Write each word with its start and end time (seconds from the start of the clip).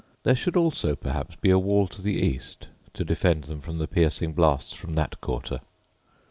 There 0.23 0.33
should 0.35 0.55
also 0.55 0.95
perhaps 0.95 1.35
be 1.35 1.51
a 1.51 1.59
wall 1.59 1.87
to 1.89 2.01
the 2.01 2.15
east 2.15 2.69
to 2.95 3.05
defend 3.05 3.43
them 3.43 3.61
from 3.61 3.77
the 3.77 3.87
piercing 3.87 4.33
blasts 4.33 4.73
from 4.73 4.95
that 4.95 5.21
quarter. 5.21 5.59